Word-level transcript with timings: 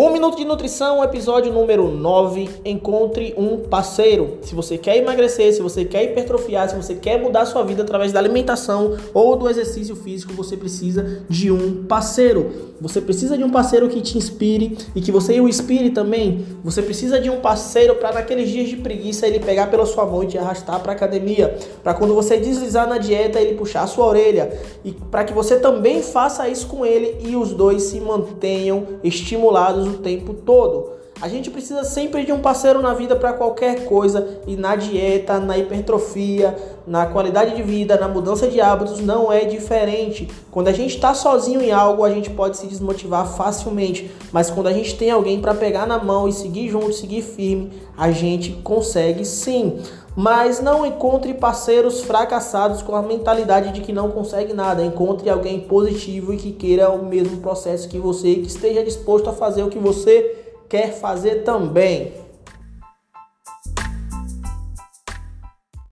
Um 0.00 0.10
Minuto 0.10 0.36
de 0.36 0.44
Nutrição, 0.44 1.02
episódio 1.02 1.52
número 1.52 1.88
9. 1.88 2.48
Encontre 2.64 3.34
um 3.36 3.58
parceiro. 3.58 4.38
Se 4.42 4.54
você 4.54 4.78
quer 4.78 4.96
emagrecer, 4.96 5.52
se 5.52 5.60
você 5.60 5.84
quer 5.84 6.04
hipertrofiar, 6.04 6.70
se 6.70 6.76
você 6.76 6.94
quer 6.94 7.20
mudar 7.20 7.44
sua 7.46 7.64
vida 7.64 7.82
através 7.82 8.12
da 8.12 8.20
alimentação 8.20 8.96
ou 9.12 9.34
do 9.34 9.50
exercício 9.50 9.96
físico, 9.96 10.32
você 10.34 10.56
precisa 10.56 11.24
de 11.28 11.50
um 11.50 11.82
parceiro. 11.82 12.68
Você 12.80 13.00
precisa 13.00 13.36
de 13.36 13.42
um 13.42 13.50
parceiro 13.50 13.88
que 13.88 14.00
te 14.00 14.16
inspire 14.16 14.78
e 14.94 15.00
que 15.00 15.10
você 15.10 15.40
o 15.40 15.48
inspire 15.48 15.90
também. 15.90 16.46
Você 16.62 16.80
precisa 16.80 17.20
de 17.20 17.28
um 17.28 17.40
parceiro 17.40 17.96
para 17.96 18.12
naqueles 18.12 18.50
dias 18.50 18.68
de 18.68 18.76
preguiça 18.76 19.26
ele 19.26 19.40
pegar 19.40 19.66
pela 19.66 19.84
sua 19.84 20.06
mão 20.06 20.22
e 20.22 20.28
te 20.28 20.38
arrastar 20.38 20.78
para 20.78 20.92
academia, 20.92 21.58
para 21.82 21.92
quando 21.92 22.14
você 22.14 22.36
deslizar 22.36 22.88
na 22.88 22.98
dieta 22.98 23.40
ele 23.40 23.56
puxar 23.56 23.82
a 23.82 23.88
sua 23.88 24.06
orelha 24.06 24.56
e 24.84 24.92
para 24.92 25.24
que 25.24 25.32
você 25.32 25.58
também 25.58 26.02
faça 26.02 26.48
isso 26.48 26.68
com 26.68 26.86
ele 26.86 27.16
e 27.26 27.34
os 27.34 27.52
dois 27.52 27.82
se 27.82 27.98
mantenham 27.98 28.86
estimulados 29.02 29.87
o 29.88 29.98
tempo 29.98 30.34
todo. 30.34 30.92
A 31.20 31.26
gente 31.26 31.50
precisa 31.50 31.82
sempre 31.82 32.24
de 32.24 32.30
um 32.30 32.38
parceiro 32.38 32.80
na 32.80 32.94
vida 32.94 33.16
para 33.16 33.32
qualquer 33.32 33.86
coisa 33.86 34.38
e 34.46 34.54
na 34.54 34.76
dieta, 34.76 35.40
na 35.40 35.58
hipertrofia, 35.58 36.56
na 36.86 37.06
qualidade 37.06 37.56
de 37.56 37.62
vida, 37.62 37.98
na 37.98 38.06
mudança 38.06 38.46
de 38.46 38.60
hábitos 38.60 39.00
não 39.00 39.32
é 39.32 39.44
diferente. 39.44 40.30
Quando 40.48 40.68
a 40.68 40.72
gente 40.72 40.94
está 40.94 41.12
sozinho 41.14 41.60
em 41.60 41.72
algo, 41.72 42.04
a 42.04 42.10
gente 42.10 42.30
pode 42.30 42.56
se 42.56 42.68
desmotivar 42.68 43.26
facilmente, 43.26 44.08
mas 44.30 44.48
quando 44.48 44.68
a 44.68 44.72
gente 44.72 44.96
tem 44.96 45.10
alguém 45.10 45.40
para 45.40 45.54
pegar 45.54 45.88
na 45.88 45.98
mão 45.98 46.28
e 46.28 46.32
seguir 46.32 46.68
junto, 46.68 46.92
seguir 46.92 47.22
firme, 47.22 47.72
a 47.96 48.12
gente 48.12 48.52
consegue 48.62 49.24
sim. 49.24 49.80
Mas 50.14 50.60
não 50.60 50.86
encontre 50.86 51.34
parceiros 51.34 52.00
fracassados 52.00 52.80
com 52.80 52.94
a 52.94 53.02
mentalidade 53.02 53.72
de 53.72 53.80
que 53.80 53.92
não 53.92 54.10
consegue 54.10 54.52
nada. 54.52 54.84
Encontre 54.84 55.28
alguém 55.30 55.60
positivo 55.60 56.32
e 56.32 56.36
que 56.36 56.52
queira 56.52 56.90
o 56.90 57.04
mesmo 57.04 57.38
processo 57.38 57.88
que 57.88 57.98
você, 57.98 58.34
que 58.36 58.48
esteja 58.48 58.82
disposto 58.82 59.30
a 59.30 59.32
fazer 59.32 59.62
o 59.62 59.68
que 59.68 59.78
você 59.78 60.47
quer 60.68 60.92
fazer 60.92 61.42
também. 61.44 62.12